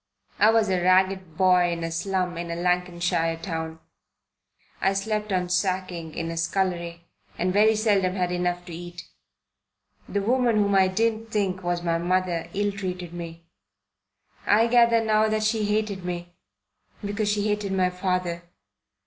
I 0.39 0.49
was 0.49 0.67
a 0.71 0.81
ragged 0.81 1.37
boy 1.37 1.71
in 1.71 1.83
a 1.83 1.91
slum 1.91 2.35
in 2.35 2.49
a 2.49 2.55
Lancashire 2.55 3.37
town. 3.37 3.77
I 4.81 4.93
slept 4.93 5.31
on 5.31 5.49
sacking 5.49 6.15
in 6.15 6.31
a 6.31 6.37
scullery, 6.37 7.05
and 7.37 7.53
very 7.53 7.75
seldom 7.75 8.15
had 8.15 8.31
enough 8.31 8.65
to 8.65 8.73
eat. 8.73 9.07
The 10.09 10.23
woman 10.23 10.55
whom 10.55 10.73
I 10.73 10.87
didn't 10.87 11.27
think 11.27 11.61
was 11.61 11.83
my 11.83 11.99
mother 11.99 12.49
ill 12.55 12.71
treated 12.71 13.13
me. 13.13 13.45
I 14.47 14.65
gather 14.65 15.05
now 15.05 15.29
that 15.29 15.43
she 15.43 15.65
hated 15.65 16.03
me 16.03 16.33
because 17.05 17.31
she 17.31 17.47
hated 17.49 17.71
my 17.71 17.91
father. 17.91 18.41